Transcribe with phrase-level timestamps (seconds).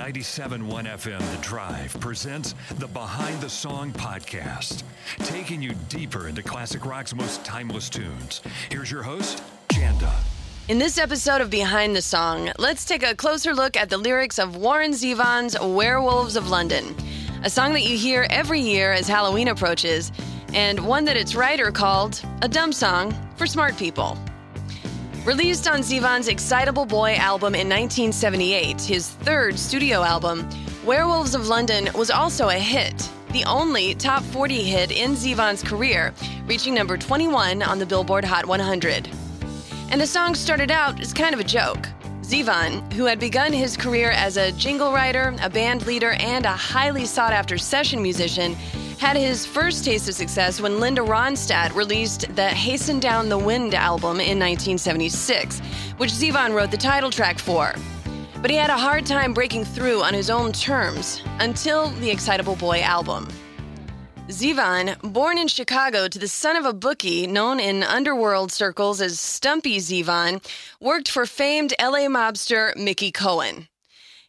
[0.00, 4.82] 97.1 FM The Drive presents the Behind the Song podcast,
[5.18, 8.40] taking you deeper into classic rock's most timeless tunes.
[8.70, 10.10] Here's your host, Janda.
[10.68, 14.38] In this episode of Behind the Song, let's take a closer look at the lyrics
[14.38, 16.96] of Warren Zevon's Werewolves of London,
[17.44, 20.12] a song that you hear every year as Halloween approaches,
[20.54, 24.16] and one that its writer called a dumb song for smart people.
[25.26, 30.48] Released on Zevon's Excitable Boy album in 1978, his third studio album,
[30.82, 36.14] Werewolves of London was also a hit, the only top 40 hit in Zevon's career,
[36.46, 39.10] reaching number 21 on the Billboard Hot 100.
[39.90, 41.86] And the song started out as kind of a joke.
[42.22, 46.52] Zevon, who had begun his career as a jingle writer, a band leader, and a
[46.52, 48.56] highly sought after session musician,
[49.00, 53.74] had his first taste of success when Linda Ronstadt released the Hasten Down the Wind
[53.74, 55.60] album in 1976,
[55.96, 57.74] which Zevon wrote the title track for.
[58.42, 62.56] But he had a hard time breaking through on his own terms until the Excitable
[62.56, 63.26] Boy album.
[64.28, 69.18] Zevon, born in Chicago to the son of a bookie known in underworld circles as
[69.18, 70.44] Stumpy Zevon,
[70.78, 73.66] worked for famed LA mobster Mickey Cohen.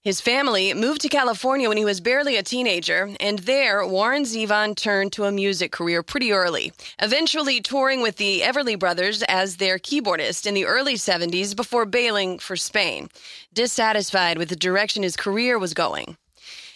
[0.04, 4.76] His family moved to California when he was barely a teenager, and there Warren Zevon
[4.76, 9.78] turned to a music career pretty early, eventually touring with the Everly Brothers as their
[9.78, 13.10] keyboardist in the early 70s before bailing for Spain,
[13.54, 16.18] dissatisfied with the direction his career was going.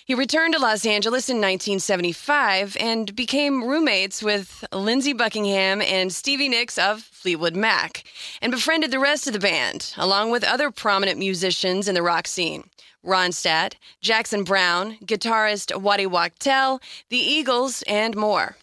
[0.05, 6.47] He returned to Los Angeles in 1975 and became roommates with Lindsey Buckingham and Stevie
[6.47, 8.03] Nicks of Fleetwood Mac,
[8.39, 12.27] and befriended the rest of the band, along with other prominent musicians in the rock
[12.27, 12.69] scene.
[13.03, 16.79] Ronstadt, Jackson Browne, guitarist Waddy Wachtel,
[17.09, 18.57] the Eagles, and more.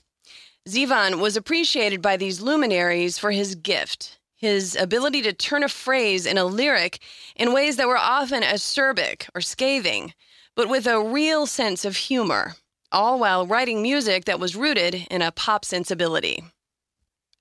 [0.69, 6.25] Zevon was appreciated by these luminaries for his gift, his ability to turn a phrase
[6.25, 7.01] in a lyric
[7.35, 10.15] in ways that were often acerbic or scathing,
[10.55, 12.55] but with a real sense of humor,
[12.91, 16.45] all while writing music that was rooted in a pop sensibility.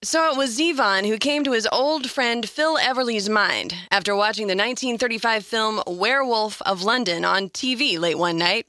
[0.04, 4.48] So it was Zevon who came to his old friend Phil Everly's mind after watching
[4.48, 8.66] the 1935 film Werewolf of London on TV late one night.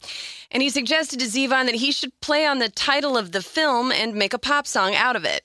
[0.51, 3.91] And he suggested to Zevon that he should play on the title of the film
[3.91, 5.43] and make a pop song out of it.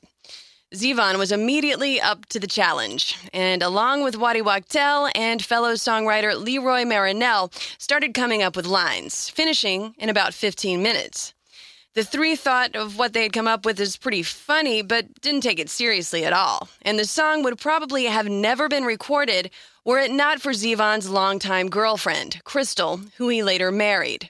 [0.75, 6.37] Zevon was immediately up to the challenge, and along with Waddy Wachtel and fellow songwriter
[6.37, 11.33] Leroy Marinell, started coming up with lines, finishing in about 15 minutes.
[11.93, 15.41] The three thought of what they had come up with as pretty funny, but didn't
[15.41, 16.67] take it seriously at all.
[16.81, 19.51] And the song would probably have never been recorded
[19.85, 24.29] were it not for Zevon's longtime girlfriend, Crystal, who he later married.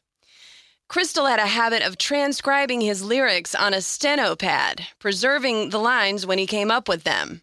[0.90, 6.26] Crystal had a habit of transcribing his lyrics on a steno pad, preserving the lines
[6.26, 7.42] when he came up with them.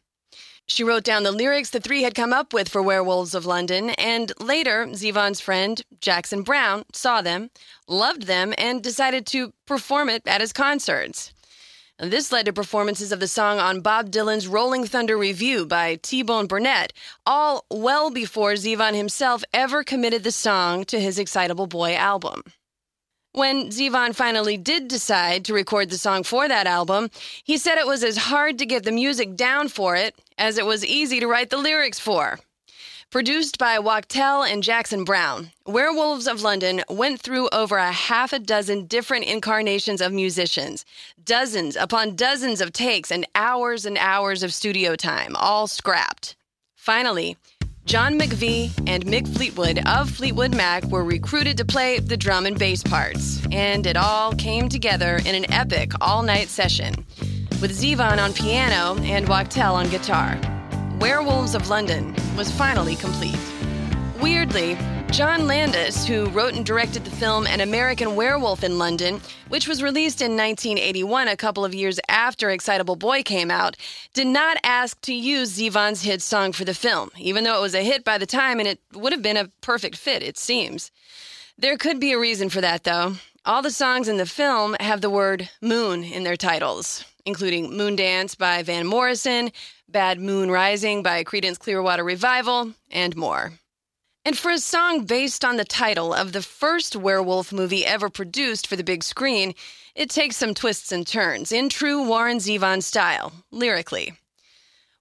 [0.67, 3.91] She wrote down the lyrics the three had come up with for Werewolves of London,
[3.91, 7.51] and later, Zevon's friend, Jackson Browne, saw them,
[7.87, 11.35] loved them, and decided to perform it at his concerts.
[11.99, 16.23] This led to performances of the song on Bob Dylan's Rolling Thunder Revue by T
[16.23, 16.95] Bone Burnett,
[17.27, 22.43] all well before Zevon himself ever committed the song to his Excitable Boy album.
[23.35, 27.11] When Zevon finally did decide to record the song for that album,
[27.43, 30.65] he said it was as hard to get the music down for it as it
[30.65, 32.39] was easy to write the lyrics for.
[33.11, 38.39] Produced by Wachtel and Jackson Browne, Werewolves of London went through over a half a
[38.39, 40.85] dozen different incarnations of musicians,
[41.25, 46.37] dozens upon dozens of takes, and hours and hours of studio time, all scrapped.
[46.77, 47.37] Finally,
[47.85, 52.59] John McVie and Mick Fleetwood of Fleetwood Mac were recruited to play the drum and
[52.59, 56.95] bass parts, and it all came together in an epic all night session
[57.61, 60.41] with Zevon on piano and Wachtel on guitar.
[60.99, 63.54] Werewolves of London was finally complete.
[64.45, 64.77] Weirdly,
[65.11, 69.83] John Landis, who wrote and directed the film An American Werewolf in London, which was
[69.83, 73.75] released in 1981, a couple of years after Excitable Boy came out,
[74.13, 77.75] did not ask to use Zevon's hit song for the film, even though it was
[77.75, 80.91] a hit by the time and it would have been a perfect fit, it seems.
[81.57, 83.15] There could be a reason for that, though.
[83.47, 88.37] All the songs in the film have the word moon in their titles, including Moondance
[88.37, 89.53] by Van Morrison,
[89.89, 93.55] Bad Moon Rising by Creedence Clearwater Revival, and more.
[94.27, 98.67] And for a song based on the title of the first werewolf movie ever produced
[98.67, 99.55] for the big screen,
[99.95, 104.15] it takes some twists and turns in true Warren Zevon style, lyrically.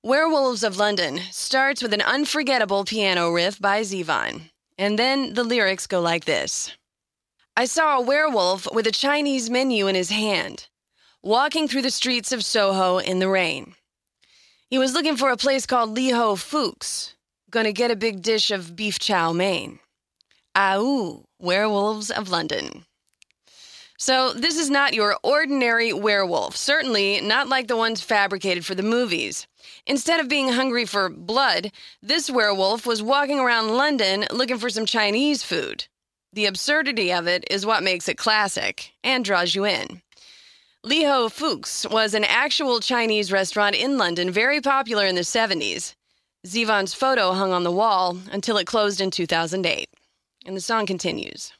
[0.03, 5.87] Werewolves of London starts with an unforgettable piano riff by Zevon, and then the lyrics
[5.87, 6.73] go like this
[7.55, 10.67] I saw a werewolf with a Chinese menu in his hand,
[11.21, 13.75] walking through the streets of Soho in the rain.
[14.69, 17.13] He was looking for a place called Lee Ho Fook's,
[17.53, 19.79] gonna get a big dish of beef chow mein.
[20.55, 22.85] Au, werewolves of London.
[23.99, 28.81] So, this is not your ordinary werewolf, certainly not like the ones fabricated for the
[28.81, 29.47] movies.
[29.85, 31.71] Instead of being hungry for blood,
[32.01, 35.85] this werewolf was walking around London looking for some Chinese food.
[36.33, 40.01] The absurdity of it is what makes it classic and draws you in.
[40.83, 45.93] Lee Ho Fook's was an actual Chinese restaurant in London, very popular in the 70s.
[46.45, 49.87] Zevon's photo hung on the wall until it closed in 2008.
[50.45, 51.53] And the song continues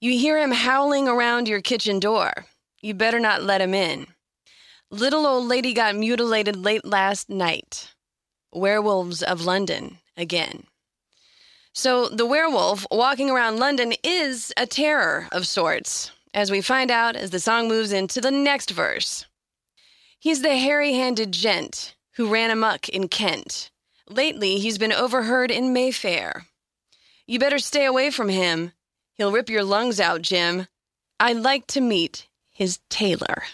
[0.00, 2.46] You hear him howling around your kitchen door.
[2.82, 4.08] You better not let him in.
[4.90, 7.94] Little old lady got mutilated late last night.
[8.52, 10.64] Werewolves of London again.
[11.72, 17.16] So, the werewolf walking around London is a terror of sorts, as we find out
[17.16, 19.26] as the song moves into the next verse.
[20.18, 23.70] He's the hairy handed gent who ran amuck in Kent
[24.08, 26.46] Lately, he's been overheard in Mayfair.
[27.26, 28.72] You better stay away from him.
[29.14, 30.66] He'll rip your lungs out, Jim.
[31.18, 33.44] I'd like to meet his tailor.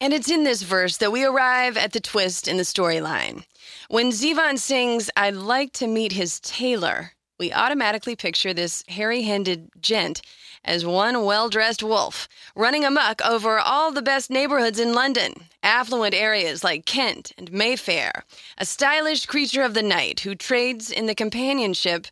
[0.00, 3.44] And it's in this verse that we arrive at the twist in the storyline.
[3.88, 9.70] When Zevon sings, I'd like to meet his tailor, we automatically picture this hairy handed
[9.80, 10.22] gent
[10.64, 16.14] as one well dressed wolf, running amuck over all the best neighborhoods in London, affluent
[16.14, 18.24] areas like Kent and Mayfair,
[18.58, 22.06] a stylish creature of the night who trades in the companionship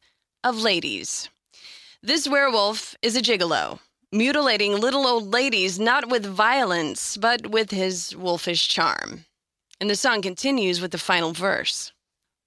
[0.44, 1.28] of ladies.
[2.02, 3.78] This werewolf is a gigolo,
[4.12, 9.24] mutilating little old ladies not with violence, but with his wolfish charm.
[9.80, 11.93] And the song continues with the final verse.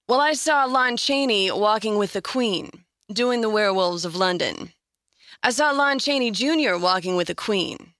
[0.07, 2.71] Well, I saw Lon Chaney walking with the Queen,
[3.11, 4.71] doing the Werewolves of London.
[5.43, 6.77] I saw Lon Chaney Jr.
[6.77, 7.93] walking with the queen,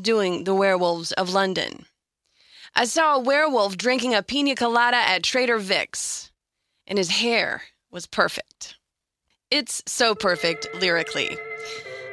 [0.00, 1.86] doing the werewolves of London.
[2.76, 6.30] I saw a werewolf drinking a pina colada at Trader Vic's,
[6.86, 8.76] and his hair was perfect.
[9.50, 11.36] It's so perfect lyrically.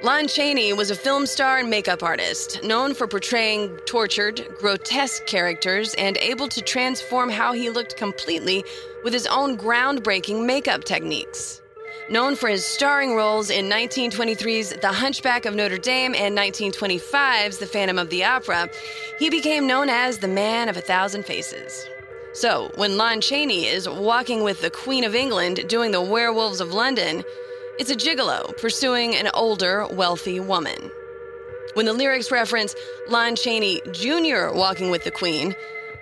[0.05, 5.95] Lon Chaney was a film star and makeup artist, known for portraying tortured, grotesque characters
[5.95, 8.63] and able to transform how he looked completely
[9.03, 11.59] with his own groundbreaking makeup techniques.
[12.07, 17.65] Known for his starring roles in 1923's The Hunchback of Notre Dame and 1925's The
[17.65, 18.69] Phantom of the Opera,
[19.17, 21.87] he became known as the Man of a Thousand Faces.
[22.33, 26.73] So, when Lon Chaney is walking with the Queen of England doing the Werewolves of
[26.73, 27.23] London,
[27.77, 30.91] it's a gigolo pursuing an older, wealthy woman.
[31.73, 32.73] When the lyrics reference
[33.09, 34.53] Lon Chaney Jr.
[34.53, 35.55] walking with the Queen,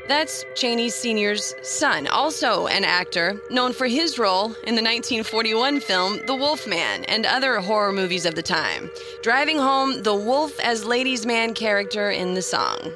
[0.08, 6.20] that's Chaney Sr.'s son, also an actor known for his role in the 1941 film
[6.28, 8.92] The Wolf Man and other horror movies of the time,
[9.22, 12.92] driving home the wolf as ladies' man character in the song.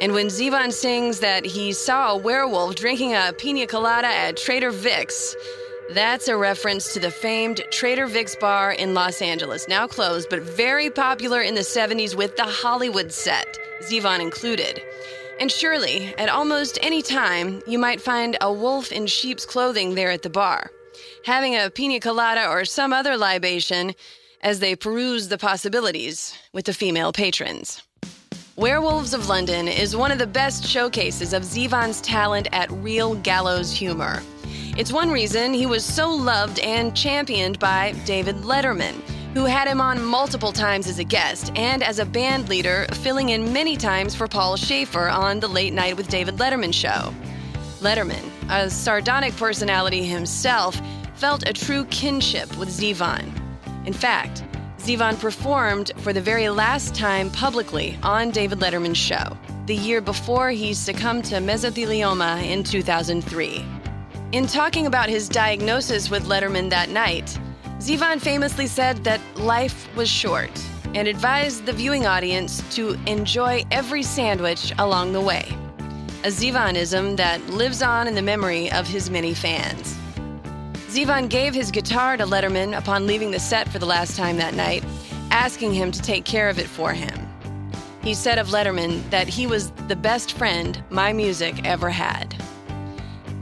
[0.00, 4.70] And when Zevon sings that he saw a werewolf drinking a pina colada at Trader
[4.70, 5.36] Vic's,
[5.90, 10.40] that's a reference to the famed Trader Vic's bar in Los Angeles, now closed, but
[10.40, 14.80] very popular in the 70s with the Hollywood set, Zevon included.
[15.38, 20.10] And surely, at almost any time, you might find a wolf in sheep's clothing there
[20.10, 20.70] at the bar,
[21.24, 23.94] having a pina colada or some other libation
[24.40, 27.82] as they peruse the possibilities with the female patrons.
[28.56, 33.72] Werewolves of London is one of the best showcases of Zevon's talent at real gallows
[33.72, 34.22] humor.
[34.76, 39.00] It's one reason he was so loved and championed by David Letterman
[39.34, 43.30] who had him on multiple times as a guest and as a band leader, filling
[43.30, 47.12] in many times for Paul Shaffer on the Late Night with David Letterman show.
[47.80, 50.80] Letterman, a sardonic personality himself,
[51.14, 53.32] felt a true kinship with Zevon.
[53.86, 54.44] In fact,
[54.78, 60.50] Zevon performed for the very last time publicly on David Letterman's show, the year before
[60.50, 63.64] he succumbed to mesothelioma in 2003.
[64.34, 67.38] In talking about his diagnosis with Letterman that night,
[67.78, 70.50] Zevon famously said that life was short
[70.92, 75.56] and advised the viewing audience to enjoy every sandwich along the way.
[76.24, 79.96] A Zevonism that lives on in the memory of his many fans.
[80.88, 84.54] Zevon gave his guitar to Letterman upon leaving the set for the last time that
[84.54, 84.84] night,
[85.30, 87.28] asking him to take care of it for him.
[88.02, 92.34] He said of Letterman that he was the best friend my music ever had.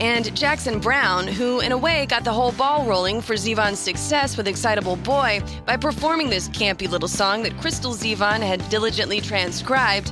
[0.03, 4.35] And Jackson Browne, who in a way got the whole ball rolling for Zevon's success
[4.35, 10.11] with Excitable Boy by performing this campy little song that Crystal Zevon had diligently transcribed.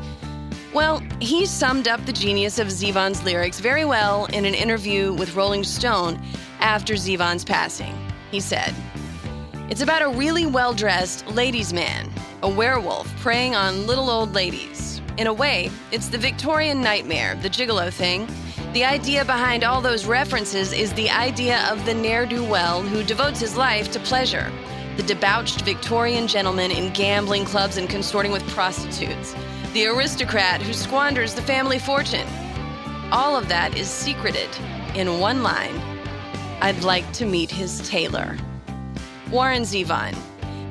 [0.73, 5.35] Well, he summed up the genius of Zevon's lyrics very well in an interview with
[5.35, 6.21] Rolling Stone
[6.61, 7.93] after Zevon's passing.
[8.31, 8.73] He said,
[9.69, 12.09] It's about a really well dressed ladies' man,
[12.43, 15.01] a werewolf preying on little old ladies.
[15.17, 18.25] In a way, it's the Victorian nightmare, the gigolo thing.
[18.73, 23.03] The idea behind all those references is the idea of the ne'er do well who
[23.03, 24.49] devotes his life to pleasure,
[24.95, 29.35] the debauched Victorian gentleman in gambling clubs and consorting with prostitutes,
[29.73, 32.25] the aristocrat who squanders the family fortune.
[33.11, 34.49] All of that is secreted
[34.95, 35.77] in one line
[36.61, 38.37] I'd like to meet his tailor.
[39.29, 40.15] Warren Zevon,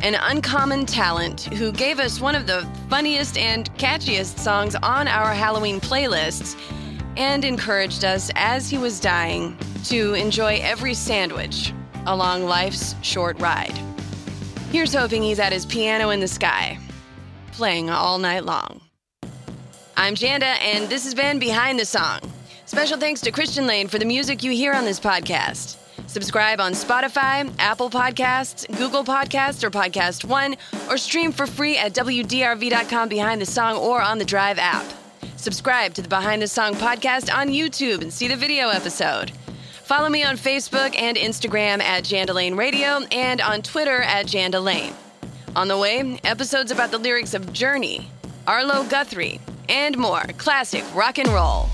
[0.03, 5.35] an uncommon talent who gave us one of the funniest and catchiest songs on our
[5.35, 6.57] Halloween playlists
[7.17, 11.73] and encouraged us as he was dying to enjoy every sandwich
[12.07, 13.77] along life's short ride.
[14.71, 16.79] Here's hoping he's at his piano in the sky,
[17.53, 18.81] playing all night long.
[19.97, 22.21] I'm Janda, and this has been Behind the Song.
[22.67, 25.77] Special thanks to Christian Lane for the music you hear on this podcast.
[26.07, 30.57] Subscribe on Spotify, Apple Podcasts, Google Podcasts, or Podcast One,
[30.89, 34.85] or stream for free at WDRV.com behind the song or on the Drive app.
[35.41, 39.31] Subscribe to the Behind the Song podcast on YouTube and see the video episode.
[39.85, 44.93] Follow me on Facebook and Instagram at Jandalane Radio and on Twitter at Jandalane.
[45.57, 48.11] On the way, episodes about the lyrics of Journey,
[48.47, 51.71] Arlo Guthrie, and more classic rock and roll.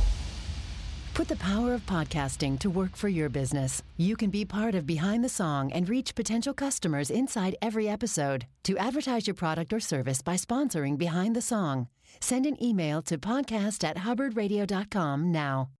[1.15, 3.83] Put the power of podcasting to work for your business.
[3.97, 8.47] You can be part of Behind the Song and reach potential customers inside every episode.
[8.63, 11.89] To advertise your product or service by sponsoring Behind the Song,
[12.21, 15.71] send an email to podcast at hubbardradio.com now.